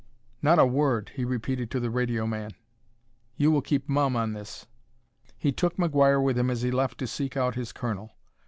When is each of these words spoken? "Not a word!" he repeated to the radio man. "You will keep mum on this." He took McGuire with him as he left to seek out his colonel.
"Not 0.41 0.57
a 0.57 0.65
word!" 0.65 1.11
he 1.13 1.23
repeated 1.23 1.69
to 1.69 1.79
the 1.79 1.91
radio 1.91 2.25
man. 2.25 2.53
"You 3.35 3.51
will 3.51 3.61
keep 3.61 3.87
mum 3.87 4.15
on 4.15 4.33
this." 4.33 4.65
He 5.37 5.51
took 5.51 5.77
McGuire 5.77 6.23
with 6.23 6.39
him 6.39 6.49
as 6.49 6.63
he 6.63 6.71
left 6.71 6.97
to 6.97 7.05
seek 7.07 7.37
out 7.37 7.53
his 7.53 7.71
colonel. 7.71 8.15